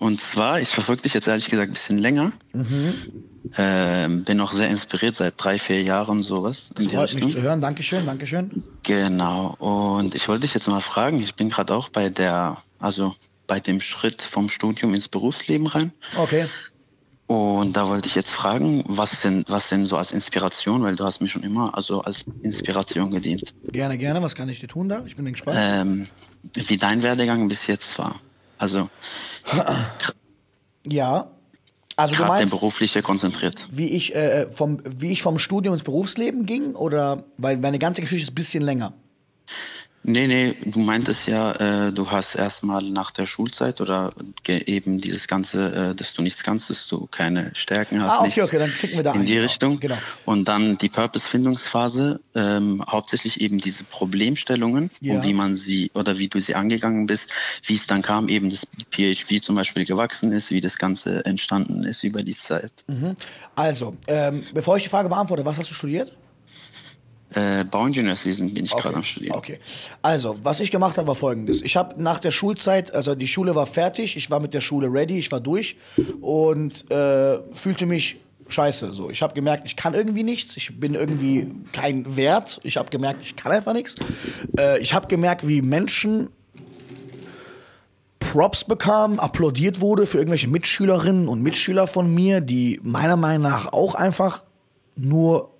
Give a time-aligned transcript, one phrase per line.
[0.00, 2.32] Und zwar, ich verfolge dich jetzt ehrlich gesagt ein bisschen länger.
[2.54, 2.94] Mhm.
[3.58, 6.72] Ähm, bin auch sehr inspiriert seit drei, vier Jahren sowas.
[6.74, 7.60] Das freut mich zu hören.
[7.60, 8.64] Dankeschön, Dankeschön.
[8.82, 9.56] Genau.
[9.58, 13.14] Und ich wollte dich jetzt mal fragen, ich bin gerade auch bei der, also
[13.46, 15.92] bei dem Schritt vom Studium ins Berufsleben rein.
[16.16, 16.46] Okay.
[17.26, 21.04] Und da wollte ich jetzt fragen, was denn, was denn so als Inspiration, weil du
[21.04, 23.52] hast mich schon immer also als Inspiration gedient.
[23.70, 24.22] Gerne, gerne.
[24.22, 25.04] Was kann ich dir tun da?
[25.04, 25.58] Ich bin gespannt.
[25.60, 26.06] Ähm,
[26.54, 28.18] wie dein Werdegang bis jetzt war.
[28.60, 28.88] Also
[30.86, 31.30] ja.
[31.96, 33.68] Also du meinst, berufliche konzentriert.
[33.70, 36.74] Wie ich, äh, vom, wie ich vom Studium ins Berufsleben ging?
[36.74, 38.94] Oder weil meine ganze Geschichte ist ein bisschen länger.
[40.02, 44.14] Nee, nee, du meintest ja, äh, du hast erstmal nach der Schulzeit oder
[44.48, 48.20] eben dieses Ganze, äh, dass du nichts kannst, dass du keine Stärken hast.
[48.20, 49.46] Ah, okay, okay, dann klicken wir da In ein, die genau.
[49.46, 49.80] Richtung.
[49.80, 49.98] Genau.
[50.24, 55.14] Und dann die Purpose-Findungsphase, ähm, hauptsächlich eben diese Problemstellungen ja.
[55.14, 57.30] und wie man sie oder wie du sie angegangen bist,
[57.66, 61.84] wie es dann kam, eben das PHP zum Beispiel gewachsen ist, wie das Ganze entstanden
[61.84, 62.72] ist über die Zeit.
[62.86, 63.16] Mhm.
[63.54, 66.12] Also, ähm, bevor ich die Frage beantworte, was hast du studiert?
[67.34, 68.82] Äh, Bauingenieurswesen bin ich okay.
[68.82, 69.36] gerade am Studieren.
[69.36, 69.58] Okay.
[70.02, 71.62] Also, was ich gemacht habe, war folgendes.
[71.62, 74.92] Ich habe nach der Schulzeit, also die Schule war fertig, ich war mit der Schule
[74.92, 75.76] ready, ich war durch
[76.20, 78.16] und äh, fühlte mich
[78.48, 78.92] scheiße.
[78.92, 82.90] So, ich habe gemerkt, ich kann irgendwie nichts, ich bin irgendwie kein Wert, ich habe
[82.90, 83.94] gemerkt, ich kann einfach nichts.
[84.58, 86.30] Äh, ich habe gemerkt, wie Menschen
[88.18, 93.72] Props bekamen, applaudiert wurde für irgendwelche Mitschülerinnen und Mitschüler von mir, die meiner Meinung nach
[93.72, 94.44] auch einfach
[94.96, 95.50] nur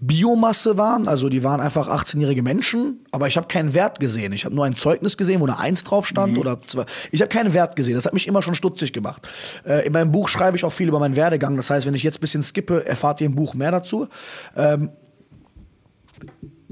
[0.00, 4.32] Biomasse waren, also die waren einfach 18-jährige Menschen, aber ich habe keinen Wert gesehen.
[4.32, 6.40] Ich habe nur ein Zeugnis gesehen, wo eine Eins drauf stand mhm.
[6.40, 6.84] oder zwei.
[7.12, 7.94] Ich habe keinen Wert gesehen.
[7.94, 9.26] Das hat mich immer schon stutzig gemacht.
[9.64, 11.56] Äh, in meinem Buch schreibe ich auch viel über meinen Werdegang.
[11.56, 14.08] Das heißt, wenn ich jetzt ein bisschen skippe, erfahrt ihr im Buch mehr dazu.
[14.56, 14.90] Ähm,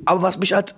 [0.05, 0.75] aber was mich halt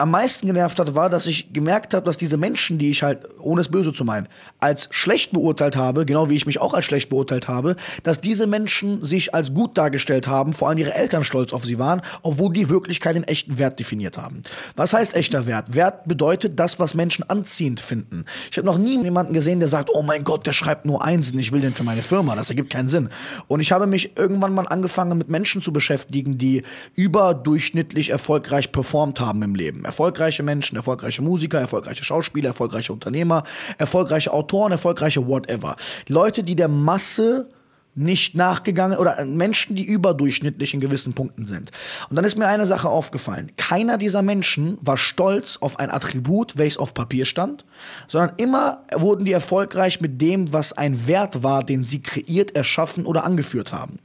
[0.00, 3.20] am meisten genervt hat, war, dass ich gemerkt habe, dass diese Menschen, die ich halt,
[3.38, 6.86] ohne es böse zu meinen, als schlecht beurteilt habe, genau wie ich mich auch als
[6.86, 11.22] schlecht beurteilt habe, dass diese Menschen sich als gut dargestellt haben, vor allem ihre Eltern
[11.22, 14.42] stolz auf sie waren, obwohl die Wirklichkeit den echten Wert definiert haben.
[14.74, 15.74] Was heißt echter Wert?
[15.74, 18.24] Wert bedeutet das, was Menschen anziehend finden.
[18.50, 21.38] Ich habe noch nie jemanden gesehen, der sagt, oh mein Gott, der schreibt nur Einsen,
[21.38, 22.36] ich will den für meine Firma.
[22.36, 23.10] Das ergibt keinen Sinn.
[23.48, 26.62] Und ich habe mich irgendwann mal angefangen, mit Menschen zu beschäftigen, die
[26.94, 33.42] überdurchschnittlich erfolgreich performt haben im Leben erfolgreiche Menschen, erfolgreiche Musiker, erfolgreiche Schauspieler, erfolgreiche Unternehmer,
[33.76, 35.74] erfolgreiche Autoren, erfolgreiche whatever.
[36.06, 37.48] Leute, die der Masse
[37.94, 41.70] nicht nachgegangen oder Menschen, die überdurchschnittlich in gewissen Punkten sind.
[42.08, 43.50] Und dann ist mir eine Sache aufgefallen.
[43.56, 47.64] Keiner dieser Menschen war stolz auf ein Attribut, welches auf Papier stand,
[48.06, 53.06] sondern immer wurden die erfolgreich mit dem, was ein Wert war, den sie kreiert, erschaffen
[53.06, 53.98] oder angeführt haben.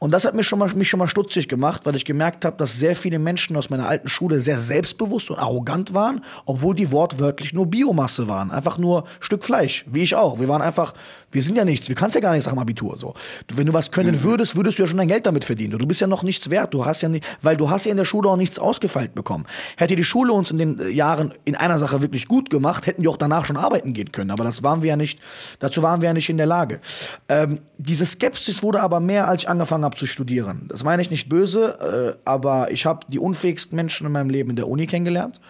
[0.00, 2.56] Und das hat mich schon mal, mich schon mal stutzig gemacht, weil ich gemerkt habe,
[2.56, 6.90] dass sehr viele Menschen aus meiner alten Schule sehr selbstbewusst und arrogant waren, obwohl die
[6.90, 8.50] wortwörtlich nur Biomasse waren.
[8.50, 10.40] Einfach nur Stück Fleisch, wie ich auch.
[10.40, 10.94] Wir waren einfach
[11.30, 13.14] wir sind ja nichts, wir kannst ja gar nichts nach dem Abitur so.
[13.54, 14.22] Wenn du was können mhm.
[14.22, 15.78] würdest, würdest du ja schon dein Geld damit verdienen.
[15.78, 16.74] Du, bist ja noch nichts wert.
[16.74, 19.46] Du hast ja nicht, weil du hast ja in der Schule auch nichts ausgefeilt bekommen.
[19.76, 23.02] Hätte die Schule uns in den äh, Jahren in einer Sache wirklich gut gemacht, hätten
[23.02, 24.30] wir auch danach schon arbeiten gehen können.
[24.30, 25.18] Aber das waren wir ja nicht,
[25.58, 26.80] dazu waren wir ja nicht in der Lage.
[27.28, 30.66] Ähm, diese Skepsis wurde aber mehr, als ich angefangen habe zu studieren.
[30.68, 34.50] Das meine ich nicht böse, äh, aber ich habe die unfähigsten Menschen in meinem Leben
[34.50, 35.40] in der Uni kennengelernt.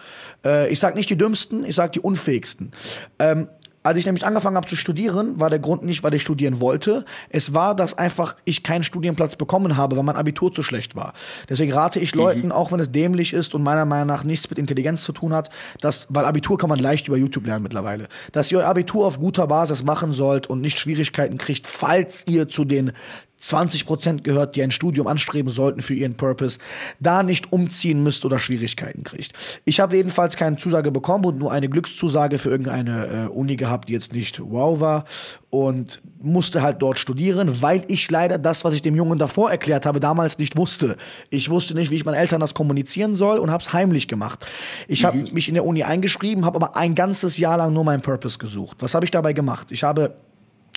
[0.45, 2.71] Äh, ich sage nicht die dümmsten, ich sage die unfähigsten.
[3.19, 3.47] Ähm,
[3.83, 7.05] als ich nämlich angefangen habe zu studieren, war der Grund nicht, weil ich studieren wollte.
[7.29, 11.13] Es war, dass einfach ich keinen Studienplatz bekommen habe, weil mein Abitur zu schlecht war.
[11.47, 12.51] Deswegen rate ich Leuten, mhm.
[12.51, 15.49] auch wenn es dämlich ist und meiner Meinung nach nichts mit Intelligenz zu tun hat,
[15.79, 19.19] dass, weil Abitur kann man leicht über YouTube lernen mittlerweile, dass ihr euer Abitur auf
[19.19, 22.91] guter Basis machen sollt und nicht Schwierigkeiten kriegt, falls ihr zu den
[23.39, 26.59] 20 Prozent gehört, die ein Studium anstreben sollten für ihren Purpose,
[26.99, 29.33] da nicht umziehen müsst oder Schwierigkeiten kriegt.
[29.65, 33.89] Ich habe jedenfalls keine Zusage bekommen und nur eine Glückszusage für irgendeine äh, Uni gehabt,
[33.89, 35.05] die jetzt nicht wow war
[35.49, 39.85] und musste halt dort studieren, weil ich leider das, was ich dem Jungen davor erklärt
[39.85, 40.97] habe, damals nicht wusste.
[41.29, 44.45] Ich wusste nicht, wie ich meinen Eltern das kommunizieren soll und habe es heimlich gemacht.
[44.87, 45.33] Ich habe mhm.
[45.33, 48.77] mich in der Uni eingeschrieben, habe aber ein ganzes Jahr lang nur meinen Purpose gesucht.
[48.79, 49.71] Was habe ich dabei gemacht?
[49.71, 50.15] Ich habe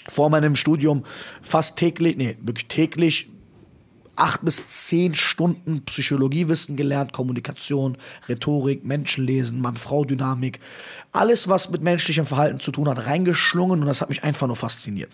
[0.08, 1.04] vor meinem Studium
[1.42, 3.28] fast täglich, nee, wirklich täglich
[4.16, 7.96] acht bis zehn Stunden Psychologiewissen gelernt, Kommunikation,
[8.28, 10.60] Rhetorik, Menschenlesen, Mann-Frau-Dynamik,
[11.12, 14.56] alles, was mit menschlichem Verhalten zu tun hat, reingeschlungen und das hat mich einfach nur
[14.56, 15.12] fasziniert.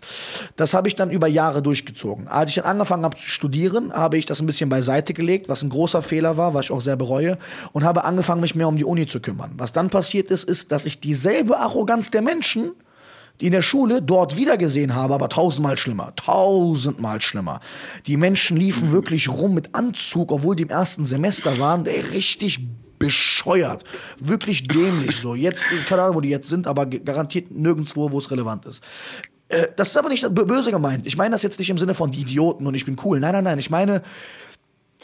[0.56, 2.28] Das habe ich dann über Jahre durchgezogen.
[2.28, 5.62] Als ich dann angefangen habe zu studieren, habe ich das ein bisschen beiseite gelegt, was
[5.62, 7.38] ein großer Fehler war, was ich auch sehr bereue
[7.72, 9.52] und habe angefangen, mich mehr um die Uni zu kümmern.
[9.56, 12.72] Was dann passiert ist, ist, dass ich dieselbe Arroganz der Menschen
[13.40, 17.60] die in der Schule dort wiedergesehen habe, aber tausendmal schlimmer, tausendmal schlimmer.
[18.06, 22.60] Die Menschen liefen wirklich rum mit Anzug, obwohl die im ersten Semester waren, ey, richtig
[22.98, 23.84] bescheuert,
[24.18, 25.34] wirklich dämlich so.
[25.34, 28.82] Jetzt, keine Ahnung, wo die jetzt sind, aber garantiert nirgendwo, wo es relevant ist.
[29.48, 31.06] Äh, das ist aber nicht böse gemeint.
[31.06, 33.20] Ich meine das jetzt nicht im Sinne von die Idioten und ich bin cool.
[33.20, 33.58] Nein, nein, nein.
[33.58, 34.02] Ich meine,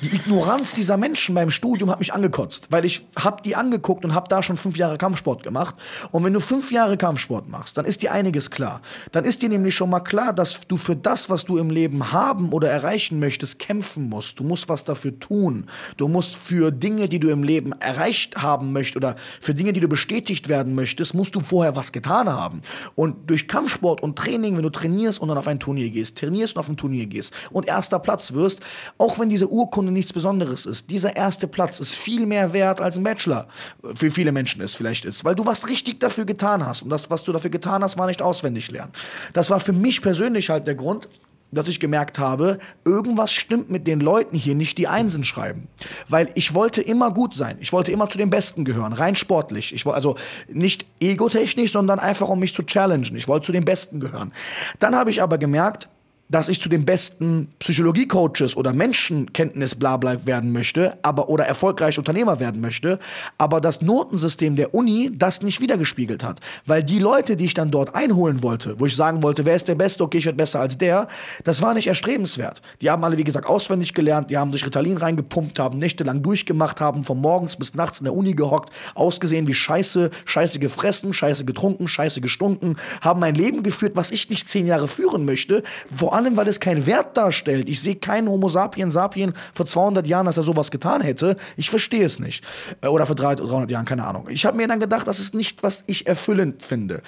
[0.02, 4.12] die Ignoranz dieser Menschen beim Studium hat mich angekotzt, weil ich hab die angeguckt und
[4.12, 5.76] hab da schon fünf Jahre Kampfsport gemacht.
[6.10, 8.82] Und wenn du fünf Jahre Kampfsport machst, dann ist dir einiges klar.
[9.12, 12.10] Dann ist dir nämlich schon mal klar, dass du für das, was du im Leben
[12.10, 14.40] haben oder erreichen möchtest, kämpfen musst.
[14.40, 15.70] Du musst was dafür tun.
[15.96, 19.80] Du musst für Dinge, die du im Leben erreicht haben möchtest oder für Dinge, die
[19.80, 22.62] du bestätigt werden möchtest, musst du vorher was getan haben.
[22.96, 26.56] Und durch Kampfsport und Training, wenn du trainierst und dann auf ein Turnier gehst, trainierst
[26.56, 28.60] und auf ein Turnier gehst und erster Platz wirst,
[28.98, 30.88] auch wenn diese Urkunde Grunde nichts Besonderes ist.
[30.88, 33.48] Dieser erste Platz ist viel mehr wert als ein Bachelor.
[33.94, 36.80] Für viele Menschen ist vielleicht ist, weil du was richtig dafür getan hast.
[36.80, 38.92] Und das, was du dafür getan hast, war nicht auswendig lernen.
[39.34, 41.08] Das war für mich persönlich halt der Grund,
[41.52, 45.68] dass ich gemerkt habe, irgendwas stimmt mit den Leuten hier nicht, die Einsen schreiben.
[46.08, 47.58] Weil ich wollte immer gut sein.
[47.60, 49.74] Ich wollte immer zu den Besten gehören, rein sportlich.
[49.74, 50.16] Ich wollte also
[50.48, 53.14] nicht egotechnisch, sondern einfach um mich zu challengen.
[53.16, 54.32] Ich wollte zu den Besten gehören.
[54.78, 55.90] Dann habe ich aber gemerkt,
[56.34, 62.40] dass ich zu den besten Psychologie-Coaches oder Menschenkenntnis blabla werden möchte, aber oder erfolgreich Unternehmer
[62.40, 62.98] werden möchte,
[63.38, 67.70] aber das Notensystem der Uni das nicht wiedergespiegelt hat, weil die Leute, die ich dann
[67.70, 70.58] dort einholen wollte, wo ich sagen wollte, wer ist der Beste, okay, ich werde besser
[70.58, 71.06] als der,
[71.44, 72.62] das war nicht erstrebenswert.
[72.80, 76.80] Die haben alle wie gesagt auswendig gelernt, die haben sich Ritalin reingepumpt, haben nächtelang durchgemacht,
[76.80, 81.44] haben von morgens bis nachts in der Uni gehockt, ausgesehen wie Scheiße, Scheiße gefressen, Scheiße
[81.44, 85.62] getrunken, Scheiße gestunken, haben ein Leben geführt, was ich nicht zehn Jahre führen möchte,
[85.94, 87.68] vor allem, weil es keinen Wert darstellt.
[87.68, 91.36] Ich sehe keinen Homo sapien sapien vor 200 Jahren, dass er sowas getan hätte.
[91.56, 92.44] Ich verstehe es nicht.
[92.80, 94.28] Äh, oder vor 300 Jahren, keine Ahnung.
[94.28, 97.02] Ich habe mir dann gedacht, das ist nicht, was ich erfüllend finde.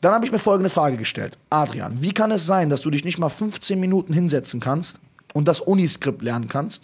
[0.00, 1.38] Dann habe ich mir folgende Frage gestellt.
[1.50, 4.98] Adrian, wie kann es sein, dass du dich nicht mal 15 Minuten hinsetzen kannst
[5.32, 6.82] und das Uniskript lernen kannst?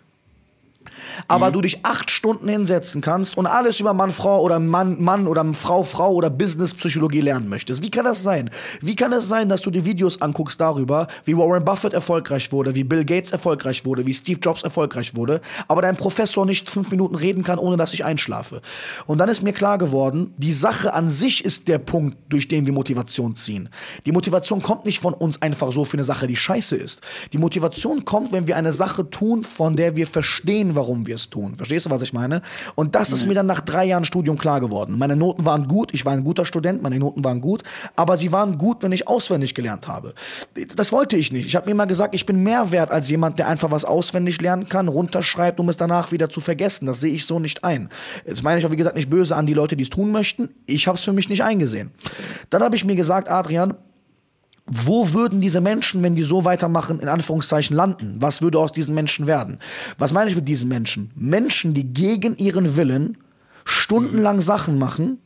[1.28, 1.52] Aber mhm.
[1.54, 5.44] du dich acht Stunden hinsetzen kannst und alles über Mann, Frau oder Mann, Mann oder
[5.54, 7.82] Frau, Frau oder Business-Psychologie lernen möchtest.
[7.82, 8.50] Wie kann das sein?
[8.80, 12.74] Wie kann es sein, dass du dir Videos anguckst darüber, wie Warren Buffett erfolgreich wurde,
[12.74, 16.90] wie Bill Gates erfolgreich wurde, wie Steve Jobs erfolgreich wurde, aber dein Professor nicht fünf
[16.90, 18.62] Minuten reden kann, ohne dass ich einschlafe?
[19.06, 22.66] Und dann ist mir klar geworden, die Sache an sich ist der Punkt, durch den
[22.66, 23.68] wir Motivation ziehen.
[24.06, 27.00] Die Motivation kommt nicht von uns einfach so für eine Sache, die scheiße ist.
[27.32, 31.14] Die Motivation kommt, wenn wir eine Sache tun, von der wir verstehen, warum warum wir
[31.14, 31.56] es tun.
[31.56, 32.42] Verstehst du, was ich meine?
[32.74, 34.98] Und das ist mir dann nach drei Jahren Studium klar geworden.
[34.98, 37.62] Meine Noten waren gut, ich war ein guter Student, meine Noten waren gut,
[37.96, 40.14] aber sie waren gut, wenn ich auswendig gelernt habe.
[40.76, 41.46] Das wollte ich nicht.
[41.46, 44.40] Ich habe mir immer gesagt, ich bin mehr wert als jemand, der einfach was auswendig
[44.40, 46.86] lernen kann, runterschreibt, um es danach wieder zu vergessen.
[46.86, 47.88] Das sehe ich so nicht ein.
[48.26, 50.50] Jetzt meine ich auch, wie gesagt, nicht böse an die Leute, die es tun möchten.
[50.66, 51.90] Ich habe es für mich nicht eingesehen.
[52.50, 53.74] Dann habe ich mir gesagt, Adrian,
[54.66, 58.16] wo würden diese Menschen, wenn die so weitermachen, in Anführungszeichen landen?
[58.20, 59.58] Was würde aus diesen Menschen werden?
[59.98, 61.10] Was meine ich mit diesen Menschen?
[61.14, 63.18] Menschen, die gegen ihren Willen
[63.64, 65.18] stundenlang Sachen machen,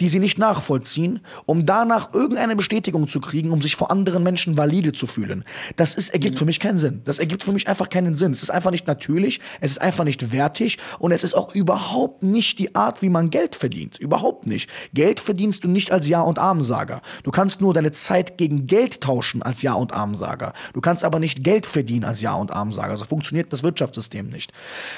[0.00, 4.56] die sie nicht nachvollziehen, um danach irgendeine Bestätigung zu kriegen, um sich vor anderen Menschen
[4.56, 5.44] valide zu fühlen.
[5.76, 7.02] Das ist, ergibt für mich keinen Sinn.
[7.04, 8.32] Das ergibt für mich einfach keinen Sinn.
[8.32, 12.22] Es ist einfach nicht natürlich, es ist einfach nicht wertig und es ist auch überhaupt
[12.22, 13.98] nicht die Art, wie man Geld verdient.
[13.98, 14.70] Überhaupt nicht.
[14.94, 17.02] Geld verdienst du nicht als Ja- und Armensager.
[17.22, 20.54] Du kannst nur deine Zeit gegen Geld tauschen als Ja- und Armensager.
[20.72, 22.96] Du kannst aber nicht Geld verdienen als Ja- und Armensager.
[22.96, 24.52] So funktioniert das Wirtschaftssystem nicht.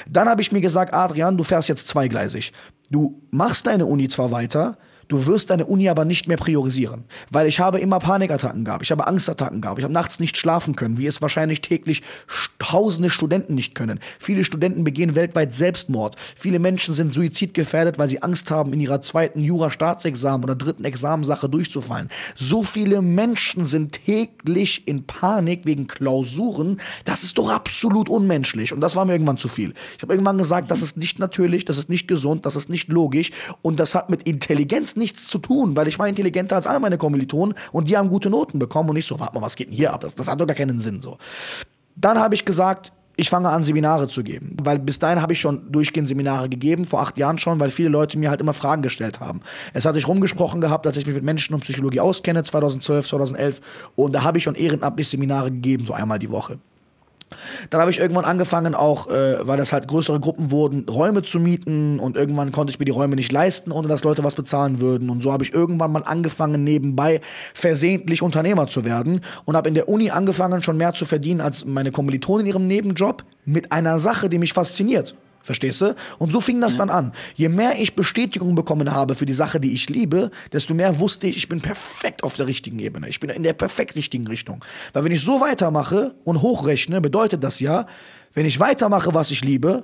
[0.07, 2.53] Dann habe ich mir gesagt, Adrian, du fährst jetzt zweigleisig.
[2.89, 4.77] Du machst deine Uni zwar weiter,
[5.13, 7.03] Du wirst deine Uni aber nicht mehr priorisieren.
[7.29, 10.75] Weil ich habe immer Panikattacken gehabt, ich habe Angstattacken gehabt, ich habe nachts nicht schlafen
[10.75, 12.01] können, wie es wahrscheinlich täglich
[12.57, 13.99] tausende Studenten nicht können.
[14.17, 16.15] Viele Studenten begehen weltweit Selbstmord.
[16.35, 21.47] Viele Menschen sind suizidgefährdet, weil sie Angst haben, in ihrer zweiten Jura-Staatsexamen oder dritten Examensache
[21.47, 22.09] durchzufallen.
[22.33, 26.81] So viele Menschen sind täglich in Panik wegen Klausuren.
[27.05, 28.73] Das ist doch absolut unmenschlich.
[28.73, 29.75] Und das war mir irgendwann zu viel.
[29.95, 32.89] Ich habe irgendwann gesagt, das ist nicht natürlich, das ist nicht gesund, das ist nicht
[32.89, 33.29] logisch
[33.61, 36.97] und das hat mit Intelligenz nichts zu tun, weil ich war intelligenter als alle meine
[36.97, 39.75] Kommilitonen und die haben gute Noten bekommen und ich so, warte mal, was geht denn
[39.75, 40.01] hier ab?
[40.01, 41.17] Das, das hat doch gar keinen Sinn so.
[41.95, 44.57] Dann habe ich gesagt, ich fange an, Seminare zu geben.
[44.63, 47.89] Weil bis dahin habe ich schon durchgehend Seminare gegeben, vor acht Jahren schon, weil viele
[47.89, 49.41] Leute mir halt immer Fragen gestellt haben.
[49.73, 53.61] Es hat sich rumgesprochen gehabt, dass ich mich mit Menschen und Psychologie auskenne, 2012, 2011.
[53.95, 56.57] Und da habe ich schon ehrenamtlich Seminare gegeben, so einmal die Woche.
[57.69, 61.39] Dann habe ich irgendwann angefangen, auch, äh, weil das halt größere Gruppen wurden, Räume zu
[61.39, 64.81] mieten und irgendwann konnte ich mir die Räume nicht leisten, ohne dass Leute was bezahlen
[64.81, 65.09] würden.
[65.09, 67.21] Und so habe ich irgendwann mal angefangen, nebenbei
[67.53, 71.65] versehentlich Unternehmer zu werden und habe in der Uni angefangen, schon mehr zu verdienen als
[71.65, 75.15] meine Kommilitonen in ihrem Nebenjob mit einer Sache, die mich fasziniert.
[75.43, 75.93] Verstehst du?
[76.19, 77.11] Und so fing das dann an.
[77.35, 81.27] Je mehr ich Bestätigung bekommen habe für die Sache, die ich liebe, desto mehr wusste
[81.27, 83.09] ich, ich bin perfekt auf der richtigen Ebene.
[83.09, 84.63] Ich bin in der perfekt richtigen Richtung.
[84.93, 87.87] Weil wenn ich so weitermache und hochrechne, bedeutet das ja,
[88.33, 89.83] wenn ich weitermache, was ich liebe,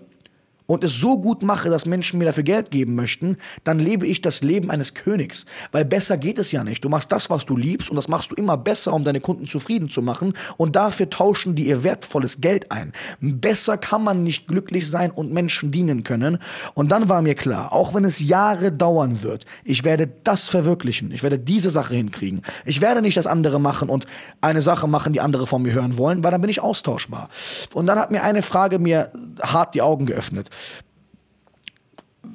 [0.69, 4.21] und es so gut mache, dass Menschen mir dafür Geld geben möchten, dann lebe ich
[4.21, 5.47] das Leben eines Königs.
[5.71, 6.85] Weil besser geht es ja nicht.
[6.85, 9.47] Du machst das, was du liebst und das machst du immer besser, um deine Kunden
[9.47, 12.93] zufrieden zu machen und dafür tauschen die ihr wertvolles Geld ein.
[13.19, 16.37] Besser kann man nicht glücklich sein und Menschen dienen können.
[16.75, 21.11] Und dann war mir klar, auch wenn es Jahre dauern wird, ich werde das verwirklichen.
[21.11, 22.43] Ich werde diese Sache hinkriegen.
[22.63, 24.05] Ich werde nicht das andere machen und
[24.39, 27.29] eine Sache machen, die andere von mir hören wollen, weil dann bin ich austauschbar.
[27.73, 29.11] Und dann hat mir eine Frage mir
[29.41, 30.49] hart die Augen geöffnet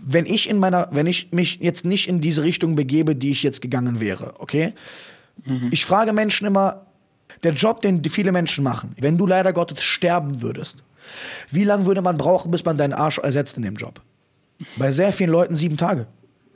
[0.06, 3.42] wenn ich in meiner, wenn ich mich jetzt nicht in diese Richtung begebe, die ich
[3.42, 4.74] jetzt gegangen wäre, okay?
[5.44, 5.68] Mhm.
[5.70, 6.86] Ich frage Menschen immer,
[7.42, 10.82] der Job, den viele Menschen machen, wenn du leider Gottes sterben würdest,
[11.50, 14.00] wie lange würde man brauchen, bis man deinen Arsch ersetzt in dem Job?
[14.76, 16.06] Bei sehr vielen Leuten sieben Tage.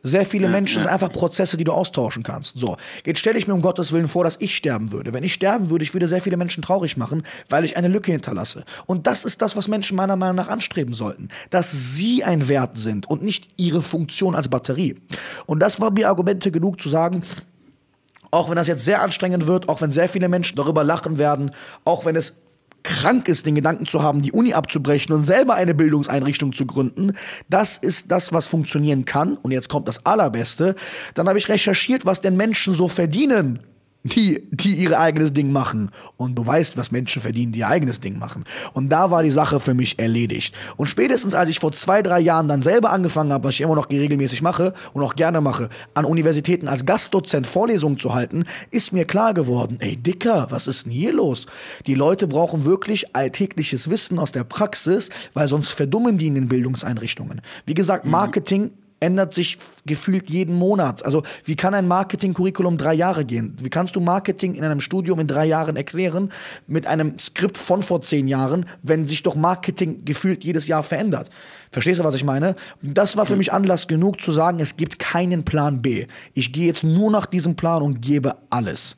[0.08, 2.58] Sehr viele Menschen sind einfach Prozesse, die du austauschen kannst.
[2.58, 5.12] So, jetzt stelle ich mir um Gottes Willen vor, dass ich sterben würde.
[5.12, 8.12] Wenn ich sterben würde, ich würde sehr viele Menschen traurig machen, weil ich eine Lücke
[8.12, 8.64] hinterlasse.
[8.86, 11.28] Und das ist das, was Menschen meiner Meinung nach anstreben sollten.
[11.50, 14.96] Dass sie ein Wert sind und nicht ihre Funktion als Batterie.
[15.46, 17.22] Und das war mir Argumente genug zu sagen,
[18.30, 21.50] auch wenn das jetzt sehr anstrengend wird, auch wenn sehr viele Menschen darüber lachen werden,
[21.84, 22.34] auch wenn es
[22.82, 27.12] krank ist, den Gedanken zu haben, die Uni abzubrechen und selber eine Bildungseinrichtung zu gründen,
[27.48, 29.36] das ist das, was funktionieren kann.
[29.36, 30.74] Und jetzt kommt das Allerbeste.
[31.14, 33.60] Dann habe ich recherchiert, was denn Menschen so verdienen
[34.04, 35.90] die, die ihr eigenes Ding machen.
[36.16, 38.44] Und du weißt, was Menschen verdienen, die ihr eigenes Ding machen.
[38.72, 40.54] Und da war die Sache für mich erledigt.
[40.76, 43.74] Und spätestens, als ich vor zwei, drei Jahren dann selber angefangen habe, was ich immer
[43.74, 48.92] noch regelmäßig mache und auch gerne mache, an Universitäten als Gastdozent Vorlesungen zu halten, ist
[48.92, 51.46] mir klar geworden, ey Dicker, was ist denn hier los?
[51.86, 56.48] Die Leute brauchen wirklich alltägliches Wissen aus der Praxis, weil sonst verdummen die in den
[56.48, 57.40] Bildungseinrichtungen.
[57.66, 58.12] Wie gesagt, mhm.
[58.12, 61.04] Marketing ändert sich gefühlt jeden Monat.
[61.04, 63.56] Also wie kann ein Marketing-Curriculum drei Jahre gehen?
[63.60, 66.30] Wie kannst du Marketing in einem Studium in drei Jahren erklären
[66.66, 71.30] mit einem Skript von vor zehn Jahren, wenn sich doch Marketing gefühlt jedes Jahr verändert?
[71.70, 72.56] Verstehst du, was ich meine?
[72.82, 76.06] Das war für mich Anlass genug zu sagen, es gibt keinen Plan B.
[76.34, 78.96] Ich gehe jetzt nur nach diesem Plan und gebe alles.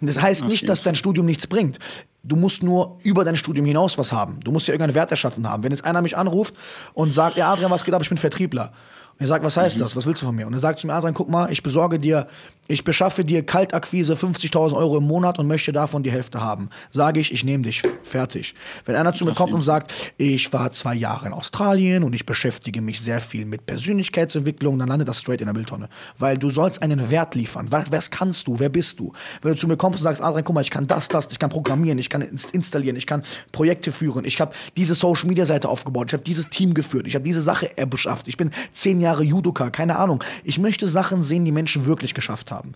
[0.00, 1.78] Das heißt nicht, dass dein Studium nichts bringt.
[2.22, 4.40] Du musst nur über dein Studium hinaus was haben.
[4.40, 5.62] Du musst ja irgendeinen Wert erschaffen haben.
[5.62, 6.54] Wenn jetzt einer mich anruft
[6.92, 8.72] und sagt, ja, Adrian, was geht ab, ich bin Vertriebler.
[9.18, 9.80] Und er sagt, was heißt mhm.
[9.80, 9.96] das?
[9.96, 10.46] Was willst du von mir?
[10.46, 12.28] Und er sagt zu mir, Adrian, guck mal, ich besorge dir,
[12.68, 16.70] ich beschaffe dir Kaltakquise 50.000 Euro im Monat und möchte davon die Hälfte haben.
[16.92, 17.82] Sage ich, ich nehme dich.
[18.04, 18.54] Fertig.
[18.84, 22.26] Wenn einer zu mir kommt und sagt, ich war zwei Jahre in Australien und ich
[22.26, 25.88] beschäftige mich sehr viel mit Persönlichkeitsentwicklung, dann landet das straight in der Mülltonne.
[26.18, 27.66] Weil du sollst einen Wert liefern.
[27.70, 28.60] Was, was kannst du?
[28.60, 29.12] Wer bist du?
[29.42, 31.40] Wenn du zu mir kommst und sagst, Adrian, guck mal, ich kann das, das, ich
[31.40, 36.12] kann programmieren, ich kann installieren, ich kann Projekte führen, ich habe diese Social-Media-Seite aufgebaut, ich
[36.12, 39.70] habe dieses Team geführt, ich habe diese Sache beschafft, ich bin zehn Jahre Jahre Judoka,
[39.70, 40.22] keine Ahnung.
[40.44, 42.72] Ich möchte Sachen sehen, die Menschen wirklich geschafft haben.